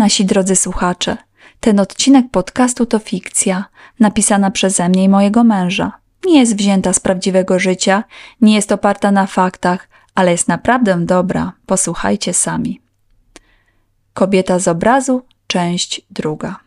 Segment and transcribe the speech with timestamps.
[0.00, 1.16] nasi drodzy słuchacze.
[1.60, 3.64] Ten odcinek podcastu to fikcja,
[4.00, 5.92] napisana przeze mnie i mojego męża.
[6.26, 8.04] Nie jest wzięta z prawdziwego życia,
[8.40, 11.52] nie jest oparta na faktach, ale jest naprawdę dobra.
[11.66, 12.80] Posłuchajcie sami.
[14.14, 16.60] Kobieta z obrazu, część druga.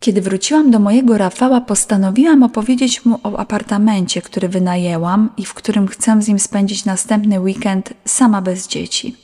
[0.00, 5.88] Kiedy wróciłam do mojego Rafała, postanowiłam opowiedzieć mu o apartamencie, który wynajęłam i w którym
[5.88, 9.23] chcę z nim spędzić następny weekend sama bez dzieci.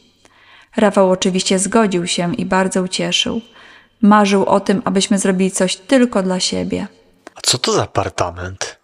[0.76, 3.40] Rafał oczywiście zgodził się i bardzo ucieszył.
[4.02, 6.86] Marzył o tym, abyśmy zrobili coś tylko dla siebie.
[7.34, 8.78] A co to za apartament?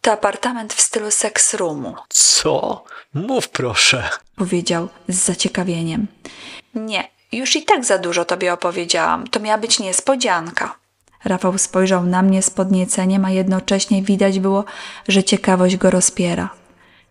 [0.00, 2.84] To apartament w stylu sex roomu, Co?
[3.14, 4.08] Mów proszę.
[4.36, 6.06] powiedział z zaciekawieniem.
[6.74, 9.26] Nie, już i tak za dużo tobie opowiedziałam.
[9.26, 10.76] To miała być niespodzianka.
[11.24, 14.64] Rafał spojrzał na mnie z podnieceniem, a jednocześnie widać było,
[15.08, 16.50] że ciekawość go rozpiera.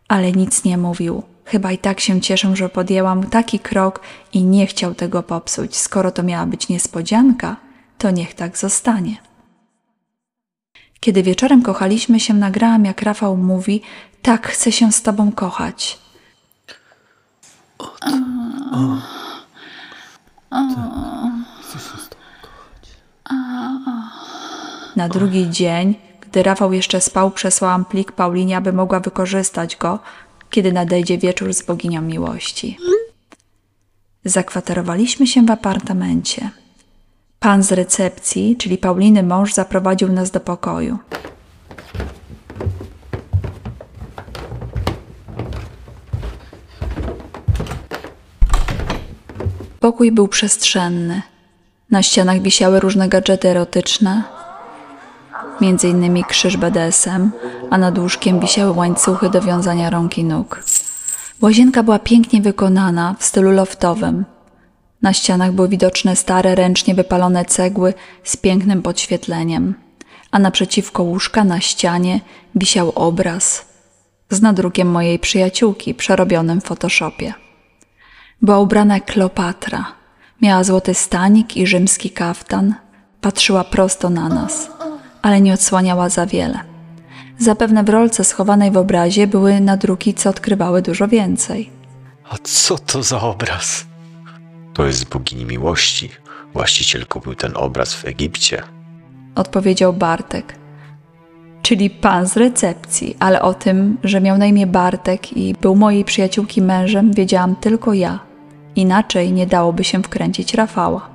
[0.07, 1.23] Ale nic nie mówił.
[1.45, 4.01] Chyba i tak się cieszę, że podjęłam taki krok
[4.33, 5.77] i nie chciał tego popsuć.
[5.77, 7.55] Skoro to miała być niespodzianka,
[7.97, 9.17] to niech tak zostanie.
[10.99, 13.81] Kiedy wieczorem kochaliśmy się, nagrałam, jak Rafał mówi:
[14.21, 15.99] Tak, chcę się z tobą kochać.
[24.95, 29.99] Na drugi dzień, gdy Rafał jeszcze spał, przesłałam plik Paulinie, aby mogła wykorzystać go,
[30.53, 32.77] kiedy nadejdzie wieczór z boginią miłości.
[34.25, 36.49] Zakwaterowaliśmy się w apartamencie.
[37.39, 40.97] Pan z recepcji, czyli Pauliny mąż, zaprowadził nas do pokoju.
[49.79, 51.21] Pokój był przestrzenny.
[51.91, 54.23] Na ścianach wisiały różne gadżety erotyczne,
[55.63, 57.31] między innymi krzyż BDSM,
[57.69, 60.63] a nad łóżkiem wisiały łańcuchy do wiązania rąk i nóg.
[61.41, 64.25] Łazienka była pięknie wykonana w stylu loftowym.
[65.01, 67.93] Na ścianach były widoczne stare, ręcznie wypalone cegły
[68.23, 69.75] z pięknym podświetleniem,
[70.31, 72.19] a naprzeciwko łóżka na ścianie
[72.55, 73.65] wisiał obraz
[74.29, 77.33] z nadrukiem mojej przyjaciółki przerobionym w Photoshopie.
[78.41, 79.85] Była ubrana jak Kleopatra.
[80.41, 82.75] Miała złoty stanik i rzymski kaftan.
[83.21, 84.72] Patrzyła prosto na nas,
[85.23, 86.59] ale nie odsłaniała za wiele.
[87.37, 91.69] Zapewne w rolce schowanej w obrazie były nadruki, co odkrywały dużo więcej.
[92.29, 93.85] A co to za obraz?
[94.73, 96.09] To jest bogini miłości.
[96.53, 98.63] Właściciel kupił ten obraz w Egipcie.
[99.35, 100.55] Odpowiedział Bartek.
[101.61, 106.05] Czyli pan z recepcji, ale o tym, że miał na imię Bartek i był mojej
[106.05, 108.19] przyjaciółki mężem, wiedziałam tylko ja.
[108.75, 111.09] Inaczej nie dałoby się wkręcić Rafała.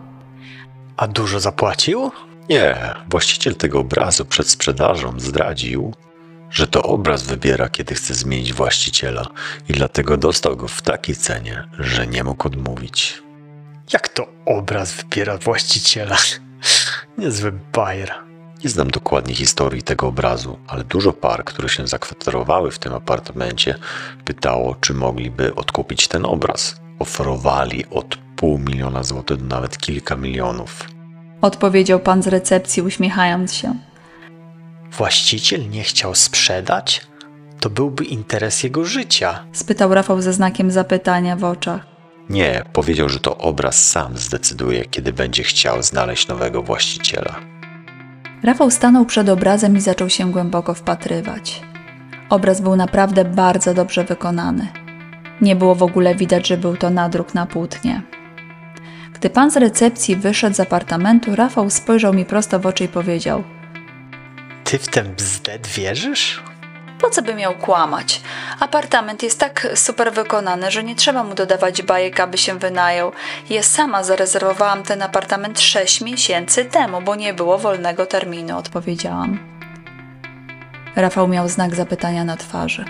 [0.96, 2.10] A dużo zapłacił?
[2.48, 5.94] Nie, właściciel tego obrazu przed sprzedażą zdradził,
[6.50, 9.26] że to obraz wybiera, kiedy chce zmienić właściciela
[9.68, 13.22] i dlatego dostał go w takiej cenie, że nie mógł odmówić.
[13.92, 16.16] Jak to obraz wybiera właściciela?
[17.18, 18.14] Niezły bajer.
[18.64, 23.74] Nie znam dokładnie historii tego obrazu, ale dużo par, które się zakwaterowały w tym apartamencie,
[24.24, 26.80] pytało, czy mogliby odkupić ten obraz.
[26.98, 30.97] Oferowali od pół miliona złotych do nawet kilka milionów.
[31.40, 33.74] Odpowiedział pan z recepcji, uśmiechając się.
[34.92, 37.06] Właściciel nie chciał sprzedać?
[37.60, 39.44] To byłby interes jego życia.
[39.52, 41.86] Spytał Rafał ze znakiem zapytania w oczach.
[42.30, 47.34] Nie, powiedział, że to obraz sam zdecyduje, kiedy będzie chciał znaleźć nowego właściciela.
[48.42, 51.62] Rafał stanął przed obrazem i zaczął się głęboko wpatrywać.
[52.30, 54.68] Obraz był naprawdę bardzo dobrze wykonany.
[55.40, 58.02] Nie było w ogóle widać, że był to nadruk na płótnie.
[59.20, 63.44] Gdy pan z recepcji wyszedł z apartamentu, Rafał spojrzał mi prosto w oczy i powiedział:
[64.64, 66.42] Ty w ten bzdet wierzysz?
[67.00, 68.20] Po co by miał kłamać?
[68.60, 73.12] Apartament jest tak super wykonany, że nie trzeba mu dodawać bajek, aby się wynajął.
[73.50, 79.38] Ja sama zarezerwowałam ten apartament 6 miesięcy temu, bo nie było wolnego terminu, odpowiedziałam.
[80.96, 82.84] Rafał miał znak zapytania na twarzy.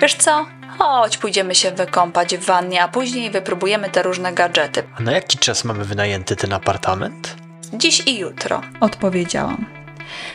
[0.00, 0.46] Wiesz co?
[0.78, 4.82] Chodź, pójdziemy się wykąpać w wannie, a później wypróbujemy te różne gadżety.
[4.98, 7.36] A na jaki czas mamy wynajęty ten apartament?
[7.72, 9.66] Dziś i jutro, odpowiedziałam.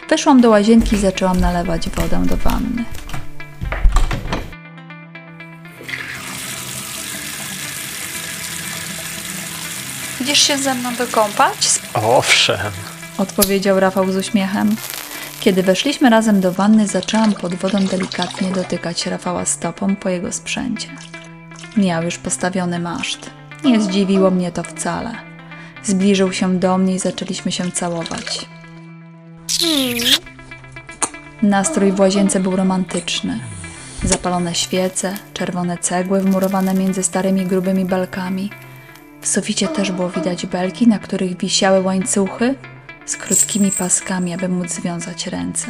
[0.09, 2.85] Weszłam do łazienki i zaczęłam nalewać wodę do wanny.
[10.21, 11.79] Idziesz się ze mną wykąpać?
[11.93, 12.71] Owszem.
[13.17, 14.75] odpowiedział Rafał z uśmiechem.
[15.39, 20.87] Kiedy weszliśmy razem do wanny, zaczęłam pod wodą delikatnie dotykać Rafała stopą po jego sprzęcie.
[21.77, 23.29] Miał już postawiony maszt.
[23.63, 25.11] Nie zdziwiło mnie to wcale.
[25.83, 28.45] Zbliżył się do mnie i zaczęliśmy się całować.
[31.41, 33.39] Nastrój w łazience był romantyczny.
[34.03, 38.49] Zapalone świece, czerwone cegły wmurowane między starymi grubymi belkami.
[39.21, 42.55] W suficie też było widać belki, na których wisiały łańcuchy
[43.09, 45.67] z krótkimi paskami, aby móc związać ręce.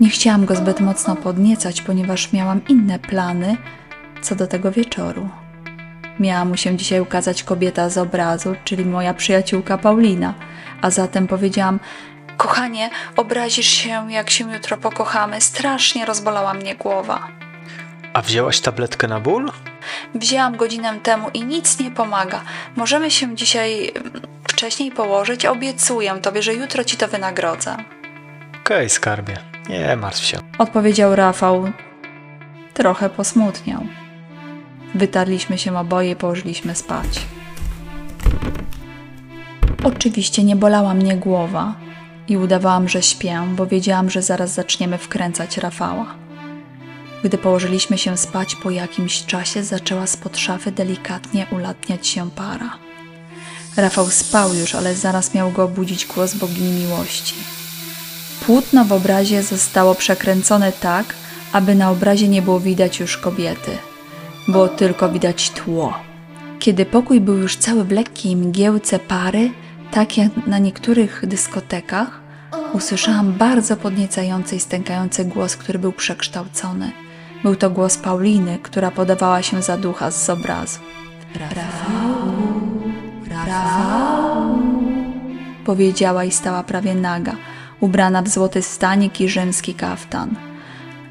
[0.00, 3.56] Nie chciałam go zbyt mocno podniecać, ponieważ miałam inne plany
[4.22, 5.28] co do tego wieczoru.
[6.20, 10.34] Miała mu się dzisiaj ukazać kobieta z obrazu, czyli moja przyjaciółka Paulina,
[10.82, 11.80] a zatem powiedziałam:
[12.36, 15.40] Kochanie, obrazisz się, jak się jutro pokochamy.
[15.40, 17.28] Strasznie rozbolała mnie głowa.
[18.12, 19.52] A wzięłaś tabletkę na ból?
[20.14, 22.40] Wzięłam godzinę temu i nic nie pomaga.
[22.76, 23.92] Możemy się dzisiaj
[24.60, 25.46] wcześniej położyć.
[25.46, 27.76] Obiecuję tobie, że jutro ci to wynagrodzę.
[28.60, 29.36] Okej, skarbie.
[29.68, 30.38] Nie martw się.
[30.58, 31.72] Odpowiedział Rafał.
[32.74, 33.86] Trochę posmutniał.
[34.94, 37.20] Wytarliśmy się oboje i położyliśmy spać.
[39.84, 41.74] Oczywiście nie bolała mnie głowa
[42.28, 46.06] i udawałam, że śpię, bo wiedziałam, że zaraz zaczniemy wkręcać Rafała.
[47.24, 52.89] Gdy położyliśmy się spać, po jakimś czasie zaczęła spod szafy delikatnie ulatniać się para.
[53.76, 57.34] Rafał spał już, ale zaraz miał go obudzić głos bogini miłości.
[58.46, 61.14] Płótno w obrazie zostało przekręcone tak,
[61.52, 63.70] aby na obrazie nie było widać już kobiety.
[64.48, 65.94] Było tylko widać tło.
[66.58, 69.50] Kiedy pokój był już cały w lekkiej mgiełce pary,
[69.90, 72.20] tak jak na niektórych dyskotekach,
[72.72, 76.92] usłyszałam bardzo podniecający i stękający głos, który był przekształcony.
[77.42, 80.78] Był to głos Pauliny, która podawała się za ducha z obrazu.
[85.64, 87.36] Powiedziała i stała prawie naga,
[87.80, 90.34] ubrana w złoty stanik i rzymski kaftan.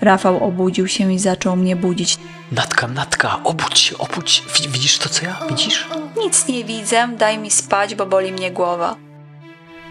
[0.01, 2.18] Rafał obudził się i zaczął mnie budzić.
[2.51, 5.39] Natka, Natka, obudź się, obudź Widzisz to, co ja?
[5.50, 5.88] Widzisz?
[6.18, 8.95] Nic nie widzę, daj mi spać, bo boli mnie głowa.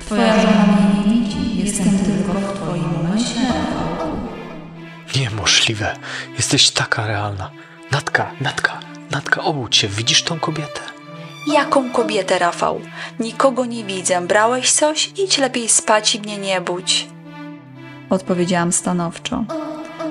[0.00, 3.42] Twoja żona mnie nie widzi, jestem tylko w twoim myśle.
[5.16, 5.96] Niemożliwe.
[6.36, 7.50] Jesteś taka realna.
[7.90, 8.80] Natka, Natka,
[9.10, 9.88] Natka, obudź się.
[9.88, 10.80] Widzisz tą kobietę?
[11.52, 12.80] Jaką kobietę, Rafał?
[13.20, 14.20] Nikogo nie widzę.
[14.20, 15.12] Brałeś coś?
[15.24, 17.08] Idź lepiej spać i mnie nie budź.
[18.10, 19.44] Odpowiedziałam stanowczo.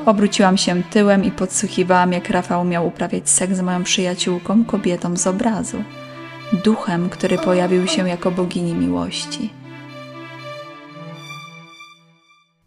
[0.05, 5.27] Obróciłam się tyłem i podsłuchiwałam, jak Rafał miał uprawiać seks z moją przyjaciółką, kobietą z
[5.27, 5.83] obrazu.
[6.63, 9.49] Duchem, który pojawił się jako bogini miłości.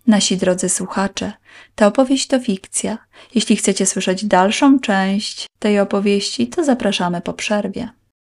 [0.06, 1.32] Nasi drodzy słuchacze,
[1.74, 2.98] ta opowieść to fikcja.
[3.34, 7.99] Jeśli chcecie słyszeć dalszą część tej opowieści, to zapraszamy po przerwie.